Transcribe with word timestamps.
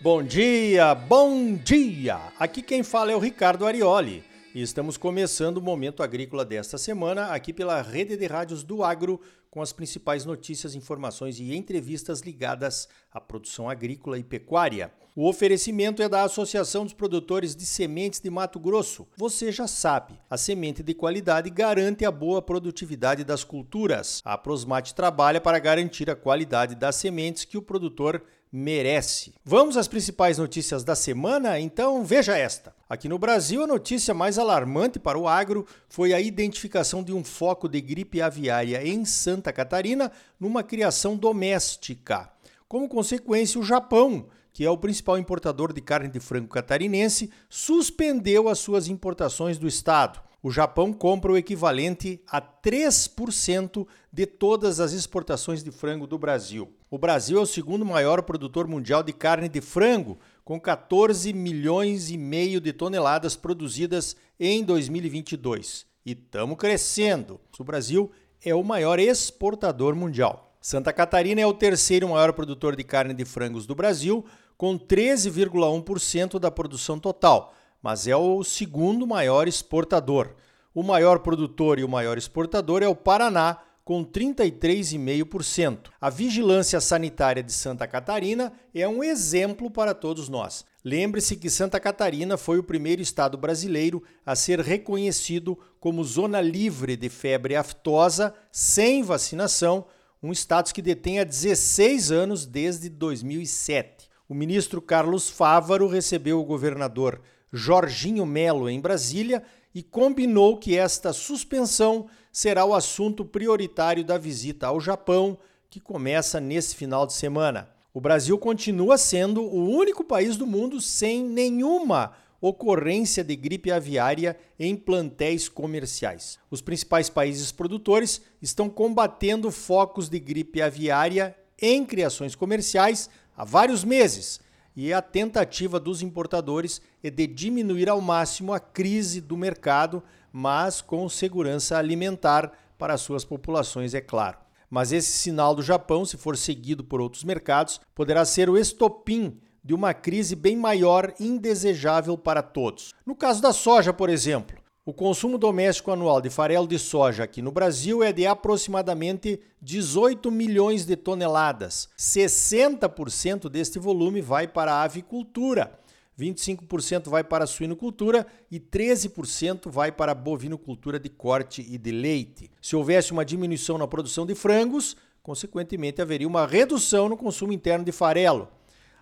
Bom 0.00 0.22
dia, 0.22 0.94
bom 0.94 1.54
dia! 1.54 2.18
Aqui 2.38 2.62
quem 2.62 2.82
fala 2.82 3.12
é 3.12 3.16
o 3.16 3.18
Ricardo 3.18 3.66
Arioli 3.66 4.24
e 4.54 4.62
estamos 4.62 4.96
começando 4.96 5.58
o 5.58 5.62
Momento 5.62 6.02
Agrícola 6.02 6.44
desta 6.44 6.78
semana 6.78 7.26
aqui 7.26 7.52
pela 7.52 7.82
Rede 7.82 8.16
de 8.16 8.26
Rádios 8.26 8.64
do 8.64 8.82
Agro 8.82 9.20
com 9.50 9.60
as 9.60 9.72
principais 9.72 10.24
notícias, 10.24 10.74
informações 10.74 11.38
e 11.38 11.54
entrevistas 11.54 12.20
ligadas 12.20 12.88
à 13.12 13.20
produção 13.20 13.68
agrícola 13.68 14.18
e 14.18 14.24
pecuária. 14.24 14.92
O 15.20 15.28
oferecimento 15.28 16.00
é 16.00 16.08
da 16.08 16.22
Associação 16.22 16.84
dos 16.84 16.94
Produtores 16.94 17.56
de 17.56 17.66
Sementes 17.66 18.20
de 18.20 18.30
Mato 18.30 18.60
Grosso. 18.60 19.04
Você 19.16 19.50
já 19.50 19.66
sabe, 19.66 20.14
a 20.30 20.38
semente 20.38 20.80
de 20.80 20.94
qualidade 20.94 21.50
garante 21.50 22.04
a 22.04 22.10
boa 22.12 22.40
produtividade 22.40 23.24
das 23.24 23.42
culturas. 23.42 24.22
A 24.24 24.38
Prosmate 24.38 24.94
trabalha 24.94 25.40
para 25.40 25.58
garantir 25.58 26.08
a 26.08 26.14
qualidade 26.14 26.76
das 26.76 26.94
sementes 26.94 27.44
que 27.44 27.58
o 27.58 27.62
produtor 27.62 28.22
merece. 28.52 29.34
Vamos 29.44 29.76
às 29.76 29.88
principais 29.88 30.38
notícias 30.38 30.84
da 30.84 30.94
semana? 30.94 31.58
Então 31.58 32.04
veja 32.04 32.38
esta. 32.38 32.72
Aqui 32.88 33.08
no 33.08 33.18
Brasil, 33.18 33.64
a 33.64 33.66
notícia 33.66 34.14
mais 34.14 34.38
alarmante 34.38 35.00
para 35.00 35.18
o 35.18 35.26
agro 35.26 35.66
foi 35.88 36.14
a 36.14 36.20
identificação 36.20 37.02
de 37.02 37.12
um 37.12 37.24
foco 37.24 37.68
de 37.68 37.80
gripe 37.80 38.22
aviária 38.22 38.86
em 38.86 39.04
Santa 39.04 39.52
Catarina 39.52 40.12
numa 40.38 40.62
criação 40.62 41.16
doméstica. 41.16 42.30
Como 42.68 42.88
consequência, 42.88 43.58
o 43.58 43.64
Japão, 43.64 44.28
que 44.52 44.64
é 44.64 44.70
o 44.70 44.78
principal 44.78 45.18
importador 45.18 45.72
de 45.72 45.80
carne 45.80 46.08
de 46.08 46.20
frango 46.20 46.48
catarinense, 46.48 47.30
suspendeu 47.48 48.48
as 48.48 48.58
suas 48.58 48.88
importações 48.88 49.56
do 49.56 49.66
estado 49.66 50.20
o 50.40 50.50
Japão 50.52 50.92
compra 50.92 51.32
o 51.32 51.36
equivalente 51.36 52.22
a 52.28 52.40
3% 52.40 53.86
de 54.12 54.24
todas 54.24 54.78
as 54.78 54.92
exportações 54.92 55.64
de 55.64 55.72
frango 55.72 56.06
do 56.06 56.16
Brasil. 56.16 56.72
O 56.88 56.96
Brasil 56.96 57.38
é 57.38 57.40
o 57.40 57.46
segundo 57.46 57.84
maior 57.84 58.22
produtor 58.22 58.68
mundial 58.68 59.02
de 59.02 59.12
carne 59.12 59.48
de 59.48 59.60
frango, 59.60 60.18
com 60.44 60.60
14 60.60 61.32
milhões 61.32 62.10
e 62.10 62.16
meio 62.16 62.60
de 62.60 62.72
toneladas 62.72 63.34
produzidas 63.34 64.16
em 64.38 64.62
2022. 64.62 65.84
E 66.06 66.12
estamos 66.12 66.56
crescendo. 66.56 67.40
O 67.58 67.64
Brasil 67.64 68.10
é 68.42 68.54
o 68.54 68.62
maior 68.62 69.00
exportador 69.00 69.96
mundial. 69.96 70.47
Santa 70.68 70.92
Catarina 70.92 71.40
é 71.40 71.46
o 71.46 71.54
terceiro 71.54 72.10
maior 72.10 72.30
produtor 72.34 72.76
de 72.76 72.84
carne 72.84 73.14
de 73.14 73.24
frangos 73.24 73.66
do 73.66 73.74
Brasil, 73.74 74.22
com 74.54 74.78
13,1% 74.78 76.38
da 76.38 76.50
produção 76.50 76.98
total 76.98 77.54
mas 77.82 78.06
é 78.06 78.16
o 78.16 78.42
segundo 78.44 79.06
maior 79.06 79.48
exportador. 79.48 80.34
O 80.74 80.82
maior 80.82 81.20
produtor 81.20 81.78
e 81.78 81.84
o 81.84 81.88
maior 81.88 82.18
exportador 82.18 82.82
é 82.82 82.88
o 82.88 82.94
Paraná, 82.94 83.58
com 83.84 84.04
33,5%. 84.04 85.88
A 85.98 86.10
vigilância 86.10 86.78
sanitária 86.78 87.42
de 87.42 87.52
Santa 87.52 87.86
Catarina 87.86 88.52
é 88.74 88.86
um 88.86 89.02
exemplo 89.02 89.70
para 89.70 89.94
todos 89.94 90.28
nós. 90.28 90.66
Lembre-se 90.84 91.36
que 91.36 91.48
Santa 91.48 91.80
Catarina 91.80 92.36
foi 92.36 92.58
o 92.58 92.62
primeiro 92.62 93.00
estado 93.00 93.38
brasileiro 93.38 94.02
a 94.26 94.36
ser 94.36 94.60
reconhecido 94.60 95.58
como 95.80 96.04
zona 96.04 96.40
livre 96.40 96.96
de 96.96 97.08
febre 97.08 97.56
aftosa 97.56 98.34
sem 98.52 99.02
vacinação, 99.02 99.86
um 100.22 100.32
status 100.32 100.72
que 100.72 100.82
detém 100.82 101.20
há 101.20 101.24
16 101.24 102.10
anos 102.10 102.46
desde 102.46 102.88
2007. 102.88 104.08
O 104.28 104.34
ministro 104.34 104.82
Carlos 104.82 105.28
Fávaro 105.28 105.86
recebeu 105.86 106.40
o 106.40 106.44
governador 106.44 107.20
Jorginho 107.52 108.26
Melo 108.26 108.68
em 108.68 108.80
Brasília 108.80 109.42
e 109.74 109.82
combinou 109.82 110.58
que 110.58 110.76
esta 110.76 111.12
suspensão 111.12 112.06
será 112.32 112.64
o 112.64 112.74
assunto 112.74 113.24
prioritário 113.24 114.04
da 114.04 114.18
visita 114.18 114.66
ao 114.66 114.80
Japão, 114.80 115.38
que 115.70 115.80
começa 115.80 116.40
nesse 116.40 116.74
final 116.74 117.06
de 117.06 117.12
semana. 117.12 117.68
O 117.94 118.00
Brasil 118.00 118.36
continua 118.38 118.98
sendo 118.98 119.42
o 119.42 119.68
único 119.68 120.04
país 120.04 120.36
do 120.36 120.46
mundo 120.46 120.80
sem 120.80 121.24
nenhuma 121.24 122.12
ocorrência 122.40 123.24
de 123.24 123.34
gripe 123.34 123.70
aviária 123.70 124.36
em 124.58 124.76
plantéis 124.76 125.48
comerciais. 125.48 126.38
Os 126.50 126.60
principais 126.60 127.08
países 127.08 127.50
produtores 127.50 128.20
estão 128.40 128.68
combatendo 128.68 129.50
focos 129.50 130.08
de 130.08 130.18
gripe 130.18 130.62
aviária 130.62 131.36
em 131.60 131.84
criações 131.84 132.34
comerciais 132.34 133.10
há 133.36 133.44
vários 133.44 133.84
meses 133.84 134.40
e 134.80 134.92
a 134.92 135.02
tentativa 135.02 135.80
dos 135.80 136.02
importadores 136.02 136.80
é 137.02 137.10
de 137.10 137.26
diminuir 137.26 137.88
ao 137.88 138.00
máximo 138.00 138.52
a 138.52 138.60
crise 138.60 139.20
do 139.20 139.36
mercado, 139.36 140.00
mas 140.32 140.80
com 140.80 141.08
segurança 141.08 141.76
alimentar 141.76 142.52
para 142.78 142.96
suas 142.96 143.24
populações, 143.24 143.92
é 143.92 144.00
claro. 144.00 144.38
Mas 144.70 144.92
esse 144.92 145.10
sinal 145.10 145.52
do 145.52 145.62
Japão, 145.62 146.04
se 146.04 146.16
for 146.16 146.36
seguido 146.36 146.84
por 146.84 147.00
outros 147.00 147.24
mercados, 147.24 147.80
poderá 147.92 148.24
ser 148.24 148.48
o 148.48 148.56
estopim 148.56 149.40
de 149.68 149.74
uma 149.74 149.92
crise 149.92 150.34
bem 150.34 150.56
maior 150.56 151.12
e 151.20 151.26
indesejável 151.26 152.16
para 152.16 152.40
todos. 152.40 152.94
No 153.04 153.14
caso 153.14 153.42
da 153.42 153.52
soja, 153.52 153.92
por 153.92 154.08
exemplo, 154.08 154.56
o 154.82 154.94
consumo 154.94 155.36
doméstico 155.36 155.90
anual 155.90 156.22
de 156.22 156.30
farelo 156.30 156.66
de 156.66 156.78
soja 156.78 157.24
aqui 157.24 157.42
no 157.42 157.52
Brasil 157.52 158.02
é 158.02 158.10
de 158.10 158.26
aproximadamente 158.26 159.38
18 159.60 160.30
milhões 160.30 160.86
de 160.86 160.96
toneladas. 160.96 161.90
60% 161.98 163.50
deste 163.50 163.78
volume 163.78 164.22
vai 164.22 164.48
para 164.48 164.72
a 164.72 164.84
avicultura, 164.84 165.78
25% 166.18 167.10
vai 167.10 167.22
para 167.22 167.44
a 167.44 167.46
suinocultura 167.46 168.26
e 168.50 168.58
13% 168.58 169.70
vai 169.70 169.92
para 169.92 170.12
a 170.12 170.14
bovinocultura 170.14 170.98
de 170.98 171.10
corte 171.10 171.60
e 171.60 171.76
de 171.76 171.92
leite. 171.92 172.50
Se 172.62 172.74
houvesse 172.74 173.12
uma 173.12 173.22
diminuição 173.22 173.76
na 173.76 173.86
produção 173.86 174.24
de 174.24 174.34
frangos, 174.34 174.96
consequentemente 175.22 176.00
haveria 176.00 176.26
uma 176.26 176.46
redução 176.46 177.06
no 177.06 177.18
consumo 177.18 177.52
interno 177.52 177.84
de 177.84 177.92
farelo. 177.92 178.48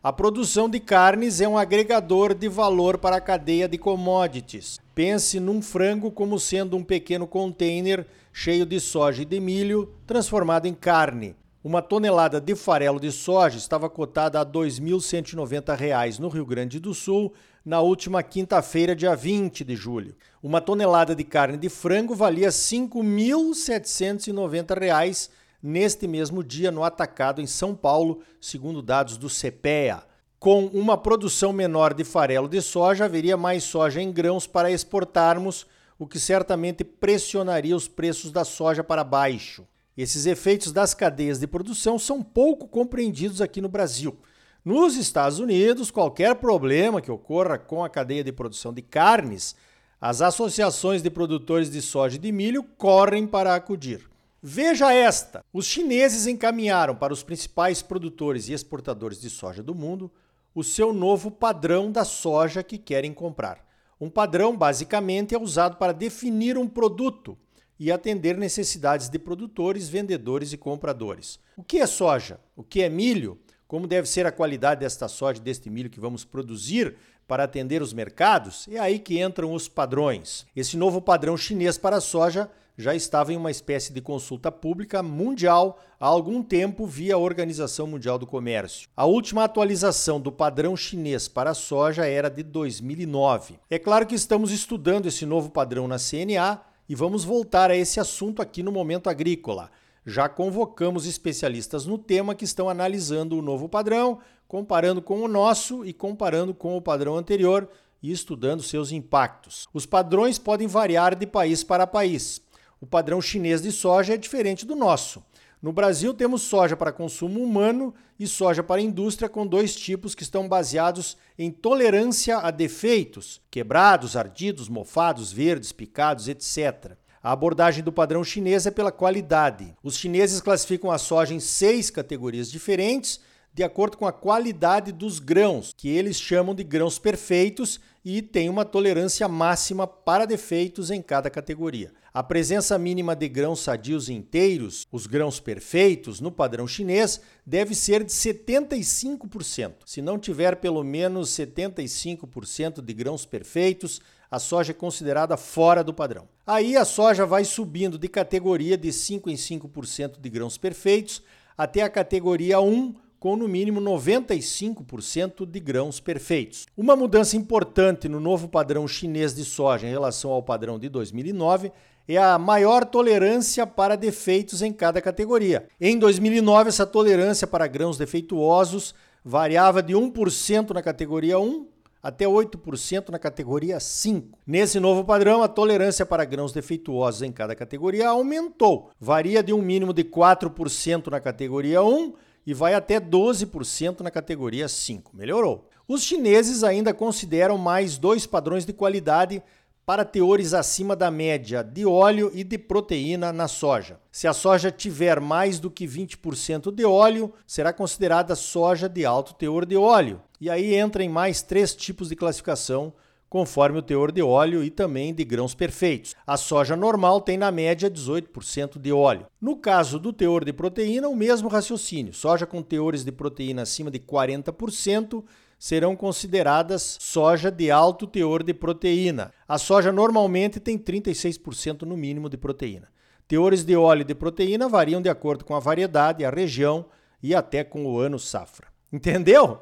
A 0.06 0.12
produção 0.12 0.68
de 0.68 0.78
carnes 0.78 1.40
é 1.40 1.48
um 1.48 1.58
agregador 1.58 2.32
de 2.32 2.48
valor 2.48 2.96
para 2.96 3.16
a 3.16 3.20
cadeia 3.20 3.66
de 3.66 3.76
commodities. 3.76 4.78
Pense 4.94 5.40
num 5.40 5.60
frango 5.60 6.12
como 6.12 6.38
sendo 6.38 6.76
um 6.76 6.84
pequeno 6.84 7.26
container 7.26 8.06
cheio 8.32 8.64
de 8.64 8.78
soja 8.78 9.22
e 9.22 9.24
de 9.24 9.40
milho 9.40 9.92
transformado 10.06 10.66
em 10.66 10.74
carne. 10.74 11.34
Uma 11.64 11.82
tonelada 11.82 12.40
de 12.40 12.54
farelo 12.54 13.00
de 13.00 13.10
soja 13.10 13.58
estava 13.58 13.90
cotada 13.90 14.38
a 14.38 14.44
R$ 14.44 14.50
2.190 14.50 16.20
no 16.20 16.28
Rio 16.28 16.46
Grande 16.46 16.78
do 16.78 16.94
Sul 16.94 17.32
na 17.64 17.80
última 17.80 18.22
quinta-feira, 18.22 18.94
dia 18.94 19.16
20 19.16 19.64
de 19.64 19.74
julho. 19.74 20.14
Uma 20.40 20.60
tonelada 20.60 21.16
de 21.16 21.24
carne 21.24 21.58
de 21.58 21.68
frango 21.68 22.14
valia 22.14 22.46
R$ 22.46 22.52
5.790 22.52 25.30
neste 25.62 26.06
mesmo 26.06 26.42
dia 26.42 26.70
no 26.70 26.84
atacado 26.84 27.40
em 27.40 27.46
São 27.46 27.74
Paulo, 27.74 28.20
segundo 28.40 28.82
dados 28.82 29.16
do 29.16 29.28
CPEA. 29.28 30.02
Com 30.38 30.66
uma 30.66 30.96
produção 30.96 31.52
menor 31.52 31.94
de 31.94 32.04
farelo 32.04 32.48
de 32.48 32.60
soja, 32.60 33.06
haveria 33.06 33.36
mais 33.36 33.64
soja 33.64 34.00
em 34.00 34.12
grãos 34.12 34.46
para 34.46 34.70
exportarmos, 34.70 35.66
o 35.98 36.06
que 36.06 36.20
certamente 36.20 36.84
pressionaria 36.84 37.74
os 37.74 37.88
preços 37.88 38.30
da 38.30 38.44
soja 38.44 38.84
para 38.84 39.02
baixo. 39.02 39.66
Esses 39.96 40.26
efeitos 40.26 40.72
das 40.72 40.92
cadeias 40.92 41.38
de 41.38 41.46
produção 41.46 41.98
são 41.98 42.22
pouco 42.22 42.68
compreendidos 42.68 43.40
aqui 43.40 43.62
no 43.62 43.68
Brasil. 43.68 44.16
Nos 44.62 44.96
Estados 44.96 45.38
Unidos, 45.38 45.90
qualquer 45.90 46.34
problema 46.34 47.00
que 47.00 47.10
ocorra 47.10 47.58
com 47.58 47.82
a 47.82 47.88
cadeia 47.88 48.22
de 48.22 48.32
produção 48.32 48.74
de 48.74 48.82
carnes, 48.82 49.56
as 49.98 50.20
associações 50.20 51.02
de 51.02 51.08
produtores 51.08 51.70
de 51.70 51.80
soja 51.80 52.16
e 52.16 52.18
de 52.18 52.30
milho 52.30 52.62
correm 52.62 53.26
para 53.26 53.54
acudir. 53.54 54.06
Veja 54.42 54.92
esta: 54.92 55.44
os 55.52 55.66
chineses 55.66 56.26
encaminharam 56.26 56.94
para 56.94 57.12
os 57.12 57.22
principais 57.22 57.82
produtores 57.82 58.48
e 58.48 58.52
exportadores 58.52 59.20
de 59.20 59.30
soja 59.30 59.62
do 59.62 59.74
mundo 59.74 60.10
o 60.54 60.64
seu 60.64 60.90
novo 60.90 61.30
padrão 61.30 61.92
da 61.92 62.02
soja 62.04 62.62
que 62.62 62.78
querem 62.78 63.12
comprar. 63.12 63.62
Um 64.00 64.08
padrão, 64.08 64.56
basicamente, 64.56 65.34
é 65.34 65.38
usado 65.38 65.76
para 65.76 65.92
definir 65.92 66.56
um 66.56 66.66
produto 66.66 67.36
e 67.78 67.92
atender 67.92 68.38
necessidades 68.38 69.10
de 69.10 69.18
produtores, 69.18 69.88
vendedores 69.88 70.52
e 70.52 70.56
compradores. 70.56 71.38
O 71.56 71.62
que 71.62 71.78
é 71.78 71.86
soja? 71.86 72.40
O 72.56 72.62
que 72.62 72.82
é 72.82 72.88
milho? 72.88 73.38
Como 73.68 73.86
deve 73.86 74.08
ser 74.08 74.26
a 74.26 74.32
qualidade 74.32 74.80
desta 74.80 75.08
soja, 75.08 75.40
deste 75.40 75.68
milho 75.68 75.90
que 75.90 76.00
vamos 76.00 76.24
produzir 76.24 76.96
para 77.26 77.44
atender 77.44 77.82
os 77.82 77.92
mercados? 77.92 78.66
É 78.70 78.78
aí 78.78 78.98
que 78.98 79.20
entram 79.20 79.52
os 79.52 79.68
padrões. 79.68 80.46
Esse 80.54 80.76
novo 80.76 81.02
padrão 81.02 81.36
chinês 81.36 81.76
para 81.76 81.96
a 81.96 82.00
soja 82.00 82.50
já 82.76 82.94
estava 82.94 83.32
em 83.32 83.36
uma 83.36 83.50
espécie 83.50 83.92
de 83.92 84.00
consulta 84.00 84.52
pública 84.52 85.02
mundial 85.02 85.78
há 85.98 86.06
algum 86.06 86.42
tempo 86.42 86.86
via 86.86 87.14
a 87.14 87.18
Organização 87.18 87.86
Mundial 87.86 88.18
do 88.18 88.26
Comércio. 88.26 88.88
A 88.94 89.06
última 89.06 89.44
atualização 89.44 90.20
do 90.20 90.30
padrão 90.30 90.76
chinês 90.76 91.26
para 91.26 91.50
a 91.50 91.54
soja 91.54 92.06
era 92.06 92.28
de 92.28 92.42
2009. 92.42 93.58
É 93.70 93.78
claro 93.78 94.06
que 94.06 94.14
estamos 94.14 94.50
estudando 94.50 95.06
esse 95.06 95.24
novo 95.24 95.50
padrão 95.50 95.88
na 95.88 95.96
CNA 95.96 96.60
e 96.88 96.94
vamos 96.94 97.24
voltar 97.24 97.70
a 97.70 97.76
esse 97.76 97.98
assunto 97.98 98.42
aqui 98.42 98.62
no 98.62 98.70
Momento 98.70 99.08
Agrícola. 99.08 99.70
Já 100.04 100.28
convocamos 100.28 101.06
especialistas 101.06 101.86
no 101.86 101.98
tema 101.98 102.34
que 102.34 102.44
estão 102.44 102.68
analisando 102.68 103.36
o 103.36 103.42
novo 103.42 103.68
padrão, 103.68 104.18
comparando 104.46 105.02
com 105.02 105.20
o 105.20 105.26
nosso 105.26 105.84
e 105.84 105.92
comparando 105.92 106.54
com 106.54 106.76
o 106.76 106.82
padrão 106.82 107.16
anterior 107.16 107.68
e 108.00 108.12
estudando 108.12 108.62
seus 108.62 108.92
impactos. 108.92 109.66
Os 109.72 109.84
padrões 109.84 110.38
podem 110.38 110.68
variar 110.68 111.16
de 111.16 111.26
país 111.26 111.64
para 111.64 111.86
país. 111.86 112.40
O 112.80 112.86
padrão 112.86 113.20
chinês 113.20 113.62
de 113.62 113.72
soja 113.72 114.14
é 114.14 114.16
diferente 114.16 114.66
do 114.66 114.76
nosso. 114.76 115.22
No 115.60 115.72
Brasil, 115.72 116.12
temos 116.12 116.42
soja 116.42 116.76
para 116.76 116.92
consumo 116.92 117.42
humano 117.42 117.94
e 118.18 118.26
soja 118.26 118.62
para 118.62 118.80
indústria, 118.80 119.28
com 119.28 119.46
dois 119.46 119.74
tipos 119.74 120.14
que 120.14 120.22
estão 120.22 120.46
baseados 120.46 121.16
em 121.38 121.50
tolerância 121.50 122.38
a 122.38 122.50
defeitos, 122.50 123.40
quebrados, 123.50 124.16
ardidos, 124.16 124.68
mofados, 124.68 125.32
verdes, 125.32 125.72
picados, 125.72 126.28
etc. 126.28 126.92
A 127.22 127.32
abordagem 127.32 127.82
do 127.82 127.90
padrão 127.90 128.22
chinês 128.22 128.66
é 128.66 128.70
pela 128.70 128.92
qualidade. 128.92 129.74
Os 129.82 129.96
chineses 129.96 130.40
classificam 130.40 130.90
a 130.90 130.98
soja 130.98 131.34
em 131.34 131.40
seis 131.40 131.90
categorias 131.90 132.50
diferentes, 132.50 133.18
de 133.56 133.64
acordo 133.64 133.96
com 133.96 134.06
a 134.06 134.12
qualidade 134.12 134.92
dos 134.92 135.18
grãos, 135.18 135.72
que 135.74 135.88
eles 135.88 136.20
chamam 136.20 136.54
de 136.54 136.62
grãos 136.62 136.98
perfeitos 136.98 137.80
e 138.04 138.20
tem 138.20 138.50
uma 138.50 138.66
tolerância 138.66 139.26
máxima 139.26 139.86
para 139.86 140.26
defeitos 140.26 140.90
em 140.90 141.00
cada 141.00 141.30
categoria. 141.30 141.90
A 142.12 142.22
presença 142.22 142.78
mínima 142.78 143.16
de 143.16 143.26
grãos 143.30 143.60
sadios 143.60 144.10
inteiros, 144.10 144.86
os 144.92 145.06
grãos 145.06 145.40
perfeitos, 145.40 146.20
no 146.20 146.30
padrão 146.30 146.68
chinês, 146.68 147.18
deve 147.46 147.74
ser 147.74 148.04
de 148.04 148.12
75%. 148.12 149.72
Se 149.86 150.02
não 150.02 150.18
tiver 150.18 150.56
pelo 150.56 150.84
menos 150.84 151.30
75% 151.30 152.82
de 152.82 152.92
grãos 152.92 153.24
perfeitos, 153.24 154.02
a 154.30 154.38
soja 154.38 154.72
é 154.72 154.74
considerada 154.74 155.34
fora 155.38 155.82
do 155.82 155.94
padrão. 155.94 156.28
Aí 156.46 156.76
a 156.76 156.84
soja 156.84 157.24
vai 157.24 157.42
subindo 157.42 157.96
de 157.96 158.06
categoria 158.06 158.76
de 158.76 158.92
5 158.92 159.30
em 159.30 159.34
5% 159.34 160.20
de 160.20 160.28
grãos 160.28 160.58
perfeitos 160.58 161.22
até 161.56 161.80
a 161.80 161.88
categoria 161.88 162.60
1 162.60 163.05
com 163.18 163.36
no 163.36 163.48
mínimo 163.48 163.80
95% 163.80 165.46
de 165.46 165.60
grãos 165.60 166.00
perfeitos. 166.00 166.66
Uma 166.76 166.94
mudança 166.94 167.36
importante 167.36 168.08
no 168.08 168.20
novo 168.20 168.48
padrão 168.48 168.86
chinês 168.86 169.34
de 169.34 169.44
soja 169.44 169.86
em 169.86 169.90
relação 169.90 170.30
ao 170.30 170.42
padrão 170.42 170.78
de 170.78 170.88
2009 170.88 171.72
é 172.08 172.18
a 172.18 172.38
maior 172.38 172.84
tolerância 172.84 173.66
para 173.66 173.96
defeitos 173.96 174.62
em 174.62 174.72
cada 174.72 175.00
categoria. 175.00 175.66
Em 175.80 175.98
2009, 175.98 176.68
essa 176.68 176.86
tolerância 176.86 177.46
para 177.46 177.66
grãos 177.66 177.98
defeituosos 177.98 178.94
variava 179.24 179.82
de 179.82 179.92
1% 179.92 180.70
na 180.70 180.82
categoria 180.82 181.38
1 181.38 181.66
até 182.06 182.24
8% 182.24 183.08
na 183.08 183.18
categoria 183.18 183.80
5. 183.80 184.38
Nesse 184.46 184.78
novo 184.78 185.04
padrão, 185.04 185.42
a 185.42 185.48
tolerância 185.48 186.06
para 186.06 186.24
grãos 186.24 186.52
defeituosos 186.52 187.22
em 187.22 187.32
cada 187.32 187.56
categoria 187.56 188.08
aumentou. 188.08 188.90
Varia 189.00 189.42
de 189.42 189.52
um 189.52 189.60
mínimo 189.60 189.92
de 189.92 190.04
4% 190.04 191.08
na 191.08 191.18
categoria 191.18 191.82
1 191.82 192.12
e 192.46 192.54
vai 192.54 192.74
até 192.74 193.00
12% 193.00 194.00
na 194.00 194.10
categoria 194.10 194.68
5. 194.68 195.16
Melhorou. 195.16 195.68
Os 195.88 196.02
chineses 196.02 196.62
ainda 196.62 196.94
consideram 196.94 197.58
mais 197.58 197.98
dois 197.98 198.26
padrões 198.26 198.64
de 198.64 198.72
qualidade 198.72 199.42
para 199.84 200.04
teores 200.04 200.52
acima 200.52 200.96
da 200.96 201.12
média 201.12 201.62
de 201.62 201.86
óleo 201.86 202.30
e 202.34 202.42
de 202.42 202.58
proteína 202.58 203.32
na 203.32 203.46
soja. 203.46 204.00
Se 204.10 204.26
a 204.26 204.32
soja 204.32 204.70
tiver 204.70 205.20
mais 205.20 205.60
do 205.60 205.70
que 205.70 205.86
20% 205.86 206.72
de 206.72 206.84
óleo, 206.84 207.32
será 207.46 207.72
considerada 207.72 208.34
soja 208.34 208.88
de 208.88 209.04
alto 209.04 209.32
teor 209.34 209.64
de 209.64 209.76
óleo. 209.76 210.20
E 210.40 210.50
aí 210.50 210.74
entra 210.74 211.04
em 211.04 211.08
mais 211.08 211.40
três 211.40 211.72
tipos 211.72 212.08
de 212.08 212.16
classificação 212.16 212.92
conforme 213.36 213.78
o 213.78 213.82
teor 213.82 214.10
de 214.10 214.22
óleo 214.22 214.64
e 214.64 214.70
também 214.70 215.12
de 215.12 215.22
grãos 215.22 215.54
perfeitos. 215.54 216.14
A 216.26 216.38
soja 216.38 216.74
normal 216.74 217.20
tem 217.20 217.36
na 217.36 217.50
média 217.50 217.90
18% 217.90 218.78
de 218.78 218.90
óleo. 218.90 219.26
No 219.38 219.58
caso 219.58 219.98
do 219.98 220.10
teor 220.10 220.42
de 220.42 220.54
proteína, 220.54 221.06
o 221.06 221.14
mesmo 221.14 221.46
raciocínio. 221.46 222.14
Soja 222.14 222.46
com 222.46 222.62
teores 222.62 223.04
de 223.04 223.12
proteína 223.12 223.60
acima 223.60 223.90
de 223.90 223.98
40% 223.98 225.22
serão 225.58 225.94
consideradas 225.94 226.96
soja 226.98 227.50
de 227.50 227.70
alto 227.70 228.06
teor 228.06 228.42
de 228.42 228.54
proteína. 228.54 229.30
A 229.46 229.58
soja 229.58 229.92
normalmente 229.92 230.58
tem 230.58 230.78
36% 230.78 231.82
no 231.82 231.94
mínimo 231.94 232.30
de 232.30 232.38
proteína. 232.38 232.88
Teores 233.28 233.66
de 233.66 233.76
óleo 233.76 234.00
e 234.00 234.04
de 234.04 234.14
proteína 234.14 234.66
variam 234.66 235.02
de 235.02 235.10
acordo 235.10 235.44
com 235.44 235.54
a 235.54 235.60
variedade, 235.60 236.24
a 236.24 236.30
região 236.30 236.86
e 237.22 237.34
até 237.34 237.62
com 237.62 237.84
o 237.84 238.00
ano 238.00 238.18
safra. 238.18 238.68
Entendeu? 238.90 239.60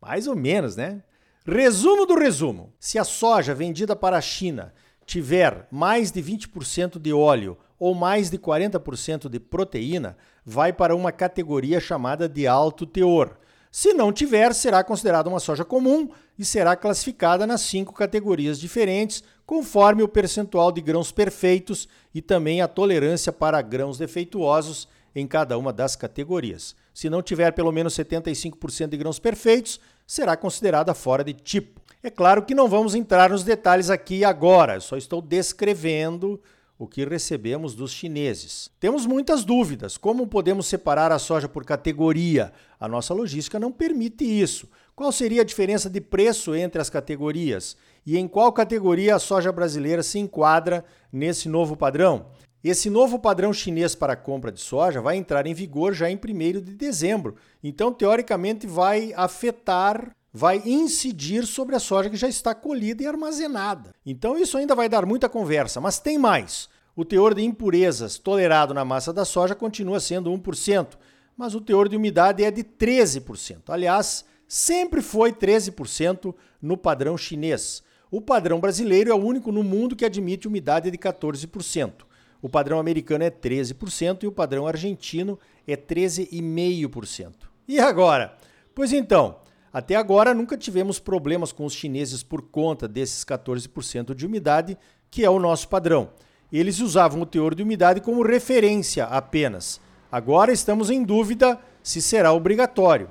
Mais 0.00 0.28
ou 0.28 0.36
menos, 0.36 0.76
né? 0.76 1.02
Resumo 1.50 2.04
do 2.04 2.14
resumo: 2.14 2.74
se 2.78 2.98
a 2.98 3.04
soja 3.04 3.54
vendida 3.54 3.96
para 3.96 4.18
a 4.18 4.20
China 4.20 4.70
tiver 5.06 5.66
mais 5.70 6.12
de 6.12 6.22
20% 6.22 6.98
de 6.98 7.10
óleo 7.10 7.56
ou 7.78 7.94
mais 7.94 8.28
de 8.28 8.36
40% 8.36 9.30
de 9.30 9.40
proteína, 9.40 10.14
vai 10.44 10.74
para 10.74 10.94
uma 10.94 11.10
categoria 11.10 11.80
chamada 11.80 12.28
de 12.28 12.46
alto 12.46 12.84
teor. 12.84 13.38
Se 13.72 13.94
não 13.94 14.12
tiver, 14.12 14.52
será 14.52 14.84
considerada 14.84 15.30
uma 15.30 15.40
soja 15.40 15.64
comum 15.64 16.10
e 16.38 16.44
será 16.44 16.76
classificada 16.76 17.46
nas 17.46 17.62
cinco 17.62 17.94
categorias 17.94 18.60
diferentes, 18.60 19.24
conforme 19.46 20.02
o 20.02 20.08
percentual 20.08 20.70
de 20.70 20.82
grãos 20.82 21.10
perfeitos 21.10 21.88
e 22.14 22.20
também 22.20 22.60
a 22.60 22.68
tolerância 22.68 23.32
para 23.32 23.62
grãos 23.62 23.96
defeituosos 23.96 24.86
em 25.14 25.26
cada 25.26 25.56
uma 25.56 25.72
das 25.72 25.96
categorias. 25.96 26.76
Se 26.98 27.08
não 27.08 27.22
tiver 27.22 27.52
pelo 27.52 27.70
menos 27.70 27.94
75% 27.94 28.88
de 28.88 28.96
grãos 28.96 29.20
perfeitos, 29.20 29.78
será 30.04 30.36
considerada 30.36 30.92
fora 30.94 31.22
de 31.22 31.32
tipo. 31.32 31.80
É 32.02 32.10
claro 32.10 32.42
que 32.42 32.56
não 32.56 32.66
vamos 32.66 32.92
entrar 32.92 33.30
nos 33.30 33.44
detalhes 33.44 33.88
aqui 33.88 34.24
agora, 34.24 34.80
só 34.80 34.96
estou 34.96 35.22
descrevendo 35.22 36.40
o 36.76 36.88
que 36.88 37.04
recebemos 37.04 37.76
dos 37.76 37.92
chineses. 37.92 38.68
Temos 38.80 39.06
muitas 39.06 39.44
dúvidas. 39.44 39.96
Como 39.96 40.26
podemos 40.26 40.66
separar 40.66 41.12
a 41.12 41.20
soja 41.20 41.48
por 41.48 41.64
categoria? 41.64 42.52
A 42.80 42.88
nossa 42.88 43.14
logística 43.14 43.60
não 43.60 43.70
permite 43.70 44.24
isso. 44.24 44.68
Qual 44.96 45.12
seria 45.12 45.42
a 45.42 45.44
diferença 45.44 45.88
de 45.88 46.00
preço 46.00 46.52
entre 46.52 46.80
as 46.80 46.90
categorias? 46.90 47.76
E 48.04 48.18
em 48.18 48.26
qual 48.26 48.52
categoria 48.52 49.14
a 49.14 49.20
soja 49.20 49.52
brasileira 49.52 50.02
se 50.02 50.18
enquadra 50.18 50.84
nesse 51.12 51.48
novo 51.48 51.76
padrão? 51.76 52.26
Esse 52.62 52.90
novo 52.90 53.20
padrão 53.20 53.52
chinês 53.52 53.94
para 53.94 54.16
compra 54.16 54.50
de 54.50 54.60
soja 54.60 55.00
vai 55.00 55.16
entrar 55.16 55.46
em 55.46 55.54
vigor 55.54 55.94
já 55.94 56.10
em 56.10 56.16
1 56.16 56.60
de 56.60 56.74
dezembro. 56.74 57.36
Então, 57.62 57.92
teoricamente, 57.92 58.66
vai 58.66 59.12
afetar, 59.16 60.10
vai 60.32 60.60
incidir 60.66 61.46
sobre 61.46 61.76
a 61.76 61.78
soja 61.78 62.10
que 62.10 62.16
já 62.16 62.28
está 62.28 62.54
colhida 62.56 63.02
e 63.02 63.06
armazenada. 63.06 63.94
Então, 64.04 64.36
isso 64.36 64.58
ainda 64.58 64.74
vai 64.74 64.88
dar 64.88 65.06
muita 65.06 65.28
conversa. 65.28 65.80
Mas 65.80 66.00
tem 66.00 66.18
mais. 66.18 66.68
O 66.96 67.04
teor 67.04 67.32
de 67.32 67.42
impurezas 67.42 68.18
tolerado 68.18 68.74
na 68.74 68.84
massa 68.84 69.12
da 69.12 69.24
soja 69.24 69.54
continua 69.54 70.00
sendo 70.00 70.32
1%, 70.32 70.98
mas 71.36 71.54
o 71.54 71.60
teor 71.60 71.88
de 71.88 71.96
umidade 71.96 72.42
é 72.42 72.50
de 72.50 72.64
13%. 72.64 73.68
Aliás, 73.68 74.24
sempre 74.48 75.00
foi 75.00 75.32
13% 75.32 76.34
no 76.60 76.76
padrão 76.76 77.16
chinês. 77.16 77.84
O 78.10 78.20
padrão 78.20 78.58
brasileiro 78.58 79.12
é 79.12 79.14
o 79.14 79.24
único 79.24 79.52
no 79.52 79.62
mundo 79.62 79.94
que 79.94 80.04
admite 80.04 80.48
umidade 80.48 80.90
de 80.90 80.98
14%. 80.98 82.07
O 82.40 82.48
padrão 82.48 82.78
americano 82.78 83.24
é 83.24 83.30
13% 83.30 84.22
e 84.22 84.26
o 84.26 84.32
padrão 84.32 84.66
argentino 84.66 85.38
é 85.66 85.76
13,5%. 85.76 87.32
E 87.66 87.80
agora? 87.80 88.36
Pois 88.74 88.92
então, 88.92 89.36
até 89.72 89.96
agora 89.96 90.32
nunca 90.32 90.56
tivemos 90.56 90.98
problemas 90.98 91.52
com 91.52 91.64
os 91.64 91.74
chineses 91.74 92.22
por 92.22 92.42
conta 92.42 92.86
desses 92.86 93.24
14% 93.24 94.14
de 94.14 94.26
umidade, 94.26 94.78
que 95.10 95.24
é 95.24 95.30
o 95.30 95.38
nosso 95.38 95.68
padrão. 95.68 96.10
Eles 96.52 96.80
usavam 96.80 97.20
o 97.20 97.26
teor 97.26 97.54
de 97.54 97.62
umidade 97.62 98.00
como 98.00 98.22
referência 98.22 99.04
apenas. 99.04 99.80
Agora 100.10 100.52
estamos 100.52 100.90
em 100.90 101.04
dúvida 101.04 101.60
se 101.82 102.00
será 102.00 102.32
obrigatório. 102.32 103.10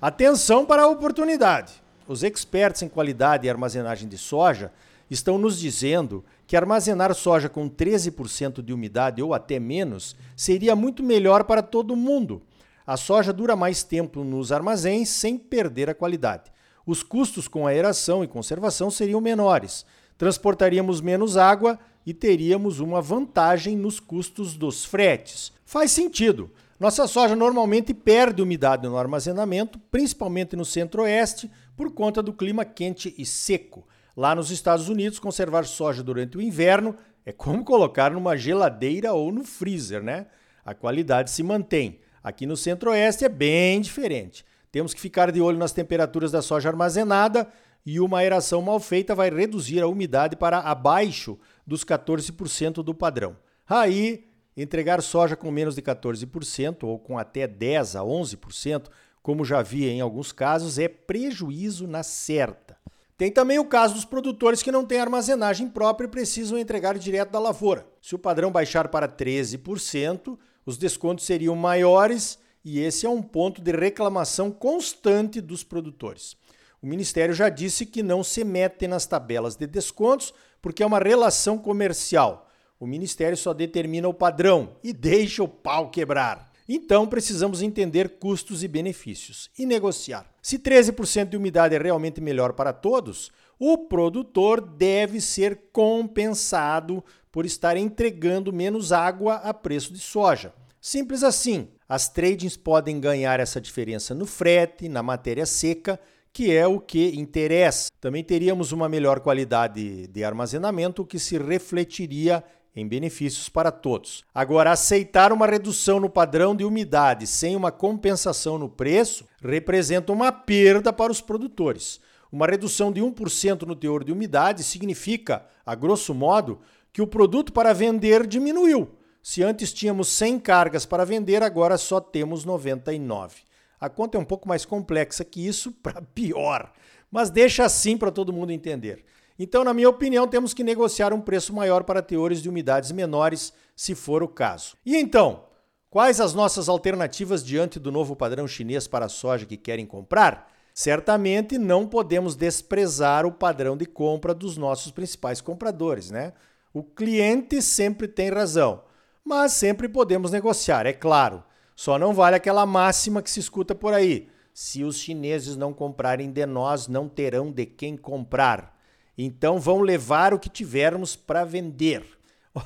Atenção 0.00 0.64
para 0.64 0.82
a 0.82 0.88
oportunidade. 0.88 1.74
Os 2.08 2.22
experts 2.22 2.82
em 2.82 2.88
qualidade 2.88 3.46
e 3.46 3.50
armazenagem 3.50 4.08
de 4.08 4.16
soja 4.16 4.72
estão 5.10 5.36
nos 5.36 5.60
dizendo 5.60 6.24
que 6.50 6.56
armazenar 6.56 7.14
soja 7.14 7.48
com 7.48 7.70
13% 7.70 8.60
de 8.60 8.72
umidade 8.72 9.22
ou 9.22 9.32
até 9.32 9.60
menos 9.60 10.16
seria 10.34 10.74
muito 10.74 11.00
melhor 11.00 11.44
para 11.44 11.62
todo 11.62 11.94
mundo. 11.94 12.42
A 12.84 12.96
soja 12.96 13.32
dura 13.32 13.54
mais 13.54 13.84
tempo 13.84 14.24
nos 14.24 14.50
armazéns 14.50 15.10
sem 15.10 15.38
perder 15.38 15.88
a 15.88 15.94
qualidade. 15.94 16.50
Os 16.84 17.04
custos 17.04 17.46
com 17.46 17.68
aeração 17.68 18.24
e 18.24 18.26
conservação 18.26 18.90
seriam 18.90 19.20
menores. 19.20 19.86
Transportaríamos 20.18 21.00
menos 21.00 21.36
água 21.36 21.78
e 22.04 22.12
teríamos 22.12 22.80
uma 22.80 23.00
vantagem 23.00 23.76
nos 23.76 24.00
custos 24.00 24.56
dos 24.56 24.84
fretes. 24.84 25.52
Faz 25.64 25.92
sentido. 25.92 26.50
Nossa 26.80 27.06
soja 27.06 27.36
normalmente 27.36 27.94
perde 27.94 28.42
umidade 28.42 28.88
no 28.88 28.98
armazenamento, 28.98 29.78
principalmente 29.88 30.56
no 30.56 30.64
centro-oeste, 30.64 31.48
por 31.76 31.92
conta 31.94 32.20
do 32.20 32.32
clima 32.32 32.64
quente 32.64 33.14
e 33.16 33.24
seco. 33.24 33.86
Lá 34.20 34.34
nos 34.34 34.50
Estados 34.50 34.90
Unidos, 34.90 35.18
conservar 35.18 35.64
soja 35.64 36.02
durante 36.02 36.36
o 36.36 36.42
inverno 36.42 36.94
é 37.24 37.32
como 37.32 37.64
colocar 37.64 38.10
numa 38.10 38.36
geladeira 38.36 39.14
ou 39.14 39.32
no 39.32 39.44
freezer, 39.44 40.02
né? 40.02 40.26
A 40.62 40.74
qualidade 40.74 41.30
se 41.30 41.42
mantém. 41.42 42.00
Aqui 42.22 42.44
no 42.44 42.54
Centro-Oeste 42.54 43.24
é 43.24 43.30
bem 43.30 43.80
diferente. 43.80 44.44
Temos 44.70 44.92
que 44.92 45.00
ficar 45.00 45.32
de 45.32 45.40
olho 45.40 45.56
nas 45.56 45.72
temperaturas 45.72 46.30
da 46.30 46.42
soja 46.42 46.68
armazenada 46.68 47.48
e 47.86 47.98
uma 47.98 48.18
aeração 48.18 48.60
mal 48.60 48.78
feita 48.78 49.14
vai 49.14 49.30
reduzir 49.30 49.80
a 49.80 49.86
umidade 49.86 50.36
para 50.36 50.58
abaixo 50.58 51.38
dos 51.66 51.82
14% 51.82 52.82
do 52.82 52.94
padrão. 52.94 53.38
Aí, 53.66 54.28
entregar 54.54 55.00
soja 55.00 55.34
com 55.34 55.50
menos 55.50 55.74
de 55.74 55.80
14% 55.80 56.82
ou 56.82 56.98
com 56.98 57.16
até 57.16 57.46
10 57.46 57.96
a 57.96 58.00
11%, 58.00 58.88
como 59.22 59.46
já 59.46 59.62
vi 59.62 59.88
em 59.88 60.02
alguns 60.02 60.30
casos, 60.30 60.78
é 60.78 60.88
prejuízo 60.88 61.86
na 61.86 62.02
certa. 62.02 62.79
Tem 63.20 63.30
também 63.30 63.58
o 63.58 63.66
caso 63.66 63.92
dos 63.92 64.06
produtores 64.06 64.62
que 64.62 64.72
não 64.72 64.82
têm 64.82 64.98
armazenagem 64.98 65.68
própria 65.68 66.06
e 66.06 66.10
precisam 66.10 66.56
entregar 66.56 66.98
direto 66.98 67.30
da 67.30 67.38
lavoura. 67.38 67.86
Se 68.00 68.14
o 68.14 68.18
padrão 68.18 68.50
baixar 68.50 68.88
para 68.88 69.06
13%, 69.06 70.38
os 70.64 70.78
descontos 70.78 71.26
seriam 71.26 71.54
maiores 71.54 72.38
e 72.64 72.80
esse 72.80 73.04
é 73.04 73.10
um 73.10 73.20
ponto 73.20 73.60
de 73.60 73.72
reclamação 73.72 74.50
constante 74.50 75.38
dos 75.38 75.62
produtores. 75.62 76.34
O 76.80 76.86
Ministério 76.86 77.34
já 77.34 77.50
disse 77.50 77.84
que 77.84 78.02
não 78.02 78.24
se 78.24 78.42
mete 78.42 78.88
nas 78.88 79.04
tabelas 79.04 79.54
de 79.54 79.66
descontos 79.66 80.32
porque 80.62 80.82
é 80.82 80.86
uma 80.86 80.98
relação 80.98 81.58
comercial. 81.58 82.48
O 82.78 82.86
Ministério 82.86 83.36
só 83.36 83.52
determina 83.52 84.08
o 84.08 84.14
padrão 84.14 84.78
e 84.82 84.94
deixa 84.94 85.42
o 85.42 85.48
pau 85.48 85.90
quebrar. 85.90 86.50
Então 86.66 87.06
precisamos 87.06 87.60
entender 87.60 88.18
custos 88.18 88.64
e 88.64 88.68
benefícios 88.68 89.50
e 89.58 89.66
negociar. 89.66 90.29
Se 90.42 90.58
13% 90.58 91.28
de 91.28 91.36
umidade 91.36 91.74
é 91.74 91.78
realmente 91.78 92.20
melhor 92.20 92.52
para 92.52 92.72
todos, 92.72 93.30
o 93.58 93.76
produtor 93.76 94.60
deve 94.60 95.20
ser 95.20 95.68
compensado 95.72 97.04
por 97.30 97.44
estar 97.44 97.76
entregando 97.76 98.52
menos 98.52 98.90
água 98.90 99.34
a 99.36 99.52
preço 99.52 99.92
de 99.92 99.98
soja. 99.98 100.52
Simples 100.80 101.22
assim. 101.22 101.68
As 101.86 102.08
tradings 102.08 102.56
podem 102.56 103.00
ganhar 103.00 103.40
essa 103.40 103.60
diferença 103.60 104.14
no 104.14 104.24
frete, 104.24 104.88
na 104.88 105.02
matéria 105.02 105.44
seca, 105.44 106.00
que 106.32 106.54
é 106.54 106.66
o 106.66 106.80
que 106.80 107.16
interessa. 107.16 107.90
Também 108.00 108.24
teríamos 108.24 108.72
uma 108.72 108.88
melhor 108.88 109.20
qualidade 109.20 110.06
de 110.06 110.24
armazenamento, 110.24 111.04
que 111.04 111.18
se 111.18 111.36
refletiria 111.36 112.42
em 112.80 112.88
benefícios 112.88 113.48
para 113.48 113.70
todos. 113.70 114.24
Agora, 114.34 114.72
aceitar 114.72 115.32
uma 115.32 115.46
redução 115.46 116.00
no 116.00 116.08
padrão 116.08 116.56
de 116.56 116.64
umidade 116.64 117.26
sem 117.26 117.54
uma 117.54 117.70
compensação 117.70 118.58
no 118.58 118.68
preço 118.68 119.24
representa 119.42 120.12
uma 120.12 120.32
perda 120.32 120.92
para 120.92 121.12
os 121.12 121.20
produtores. 121.20 122.00
Uma 122.32 122.46
redução 122.46 122.92
de 122.92 123.00
1% 123.00 123.62
no 123.62 123.74
teor 123.74 124.04
de 124.04 124.12
umidade 124.12 124.62
significa, 124.62 125.44
a 125.66 125.74
grosso 125.74 126.14
modo, 126.14 126.60
que 126.92 127.02
o 127.02 127.06
produto 127.06 127.52
para 127.52 127.72
vender 127.72 128.26
diminuiu. 128.26 128.96
Se 129.22 129.42
antes 129.42 129.72
tínhamos 129.72 130.08
100 130.08 130.38
cargas 130.38 130.86
para 130.86 131.04
vender, 131.04 131.42
agora 131.42 131.76
só 131.76 132.00
temos 132.00 132.44
99. 132.44 133.42
A 133.80 133.88
conta 133.88 134.16
é 134.16 134.20
um 134.20 134.24
pouco 134.24 134.48
mais 134.48 134.64
complexa 134.64 135.24
que 135.24 135.46
isso, 135.46 135.72
para 135.82 136.02
pior, 136.02 136.72
mas 137.10 137.30
deixa 137.30 137.64
assim 137.64 137.96
para 137.96 138.10
todo 138.10 138.32
mundo 138.32 138.52
entender. 138.52 139.04
Então, 139.42 139.64
na 139.64 139.72
minha 139.72 139.88
opinião, 139.88 140.28
temos 140.28 140.52
que 140.52 140.62
negociar 140.62 141.14
um 141.14 141.20
preço 141.22 141.54
maior 141.54 141.82
para 141.82 142.02
teores 142.02 142.42
de 142.42 142.48
umidades 142.50 142.92
menores, 142.92 143.54
se 143.74 143.94
for 143.94 144.22
o 144.22 144.28
caso. 144.28 144.76
E 144.84 144.94
então, 144.94 145.44
quais 145.88 146.20
as 146.20 146.34
nossas 146.34 146.68
alternativas 146.68 147.42
diante 147.42 147.78
do 147.78 147.90
novo 147.90 148.14
padrão 148.14 148.46
chinês 148.46 148.86
para 148.86 149.06
a 149.06 149.08
soja 149.08 149.46
que 149.46 149.56
querem 149.56 149.86
comprar? 149.86 150.52
Certamente 150.74 151.56
não 151.56 151.86
podemos 151.86 152.36
desprezar 152.36 153.24
o 153.24 153.32
padrão 153.32 153.78
de 153.78 153.86
compra 153.86 154.34
dos 154.34 154.58
nossos 154.58 154.92
principais 154.92 155.40
compradores, 155.40 156.10
né? 156.10 156.34
O 156.70 156.82
cliente 156.82 157.62
sempre 157.62 158.08
tem 158.08 158.28
razão, 158.28 158.82
mas 159.24 159.52
sempre 159.52 159.88
podemos 159.88 160.30
negociar, 160.30 160.84
é 160.84 160.92
claro. 160.92 161.42
Só 161.74 161.98
não 161.98 162.12
vale 162.12 162.36
aquela 162.36 162.66
máxima 162.66 163.22
que 163.22 163.30
se 163.30 163.40
escuta 163.40 163.74
por 163.74 163.94
aí: 163.94 164.28
se 164.52 164.84
os 164.84 164.98
chineses 164.98 165.56
não 165.56 165.72
comprarem 165.72 166.30
de 166.30 166.44
nós, 166.44 166.88
não 166.88 167.08
terão 167.08 167.50
de 167.50 167.64
quem 167.64 167.96
comprar. 167.96 168.78
Então 169.22 169.58
vão 169.58 169.80
levar 169.80 170.32
o 170.32 170.38
que 170.38 170.48
tivermos 170.48 171.14
para 171.14 171.44
vender. 171.44 172.02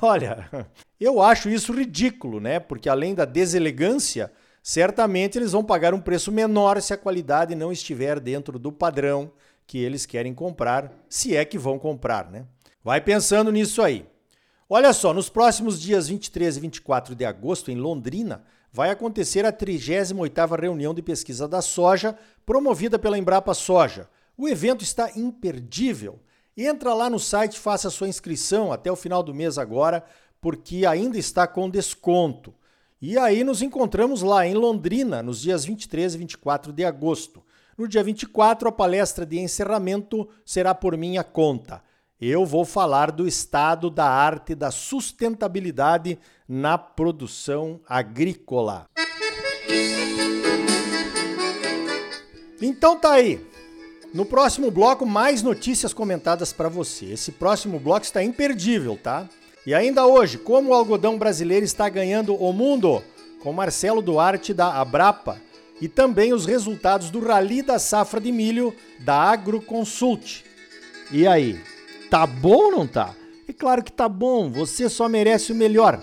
Olha, 0.01 0.49
eu 0.97 1.21
acho 1.21 1.49
isso 1.49 1.73
ridículo, 1.73 2.39
né? 2.39 2.61
Porque 2.61 2.87
além 2.87 3.13
da 3.13 3.25
deselegância, 3.25 4.31
certamente 4.63 5.37
eles 5.37 5.51
vão 5.51 5.65
pagar 5.65 5.93
um 5.93 5.99
preço 5.99 6.31
menor 6.31 6.81
se 6.81 6.93
a 6.93 6.97
qualidade 6.97 7.55
não 7.55 7.73
estiver 7.73 8.21
dentro 8.21 8.57
do 8.57 8.71
padrão 8.71 9.33
que 9.67 9.79
eles 9.79 10.05
querem 10.05 10.33
comprar, 10.33 10.93
se 11.09 11.35
é 11.35 11.43
que 11.43 11.57
vão 11.57 11.77
comprar, 11.77 12.31
né? 12.31 12.45
Vai 12.81 13.01
pensando 13.01 13.51
nisso 13.51 13.81
aí. 13.81 14.05
Olha 14.69 14.93
só, 14.93 15.13
nos 15.13 15.27
próximos 15.27 15.79
dias 15.81 16.07
23 16.07 16.55
e 16.55 16.59
24 16.61 17.15
de 17.15 17.25
agosto, 17.25 17.69
em 17.69 17.75
Londrina, 17.75 18.45
vai 18.71 18.91
acontecer 18.91 19.45
a 19.45 19.51
38ª 19.51 20.57
reunião 20.57 20.93
de 20.93 21.01
pesquisa 21.01 21.47
da 21.47 21.61
soja, 21.61 22.17
promovida 22.45 22.97
pela 22.97 23.17
Embrapa 23.17 23.53
Soja. 23.53 24.07
O 24.37 24.47
evento 24.47 24.83
está 24.83 25.11
imperdível 25.17 26.19
Entra 26.57 26.93
lá 26.93 27.09
no 27.09 27.19
site, 27.19 27.59
faça 27.59 27.89
sua 27.89 28.07
inscrição 28.07 28.71
até 28.71 28.89
o 28.89 28.95
final 28.95 29.21
do 29.21 29.33
mês 29.33 29.57
agora, 29.57 30.05
porque 30.39 30.85
ainda 30.85 31.17
está 31.17 31.45
com 31.45 31.69
desconto. 31.69 32.53
E 33.01 33.17
aí 33.17 33.43
nos 33.43 33.61
encontramos 33.61 34.21
lá 34.21 34.47
em 34.47 34.53
Londrina, 34.53 35.21
nos 35.21 35.41
dias 35.41 35.65
23 35.65 36.15
e 36.15 36.17
24 36.17 36.71
de 36.71 36.85
agosto. 36.85 37.43
No 37.77 37.89
dia 37.89 38.01
24, 38.01 38.69
a 38.69 38.71
palestra 38.71 39.25
de 39.25 39.37
encerramento 39.37 40.29
será 40.45 40.73
por 40.73 40.95
minha 40.95 41.25
conta. 41.25 41.83
Eu 42.21 42.45
vou 42.45 42.63
falar 42.63 43.11
do 43.11 43.27
estado 43.27 43.89
da 43.89 44.07
arte 44.07 44.55
da 44.55 44.71
sustentabilidade 44.71 46.17
na 46.47 46.77
produção 46.77 47.81
agrícola. 47.85 48.85
Então 52.61 52.97
tá 52.97 53.11
aí. 53.11 53.45
No 54.15 54.23
próximo 54.23 54.71
bloco, 54.71 55.05
mais 55.05 55.43
notícias 55.43 55.93
comentadas 55.93 56.53
para 56.53 56.69
você. 56.69 57.07
Esse 57.07 57.33
próximo 57.33 57.77
bloco 57.77 58.05
está 58.05 58.23
imperdível, 58.23 58.97
tá? 58.97 59.27
E 59.67 59.73
ainda 59.73 60.05
hoje, 60.05 60.37
como 60.37 60.69
o 60.69 60.73
algodão 60.73 61.17
brasileiro 61.17 61.65
está 61.65 61.89
ganhando 61.89 62.33
o 62.33 62.53
mundo? 62.53 63.03
Com 63.43 63.51
Marcelo 63.51 64.01
Duarte 64.01 64.53
da 64.53 64.79
Abrapa 64.79 65.41
e 65.81 65.89
também 65.89 66.31
os 66.31 66.45
resultados 66.45 67.09
do 67.09 67.19
Rally 67.19 67.61
da 67.61 67.77
Safra 67.77 68.21
de 68.21 68.31
Milho 68.31 68.73
da 68.99 69.17
Agroconsult. 69.17 70.45
E 71.11 71.27
aí, 71.27 71.59
tá 72.09 72.25
bom 72.25 72.67
ou 72.67 72.71
não 72.71 72.87
tá? 72.87 73.13
É 73.49 73.51
claro 73.51 73.83
que 73.83 73.91
tá 73.91 74.07
bom, 74.07 74.49
você 74.49 74.87
só 74.87 75.09
merece 75.09 75.51
o 75.51 75.55
melhor. 75.55 76.01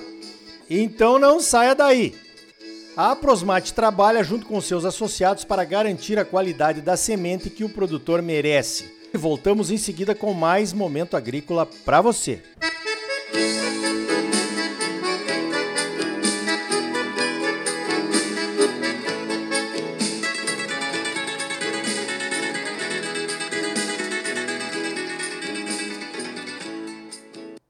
Então 0.69 1.19
não 1.19 1.41
saia 1.41 1.75
daí. 1.75 2.15
A 2.97 3.17
Prosmate 3.17 3.73
trabalha 3.73 4.23
junto 4.23 4.45
com 4.47 4.61
seus 4.61 4.85
associados 4.85 5.45
para 5.45 5.65
garantir 5.65 6.19
a 6.19 6.25
qualidade 6.25 6.83
da 6.83 6.97
semente 6.97 7.49
que 7.49 7.65
o 7.65 7.69
produtor 7.69 8.21
merece. 8.21 8.93
E 9.15 9.17
voltamos 9.17 9.71
em 9.71 9.79
seguida 9.79 10.15
com 10.15 10.35
mais 10.35 10.73
momento 10.73 11.17
agrícola 11.17 11.67
para 11.85 12.01
você. 12.01 12.43
Música 13.33 13.72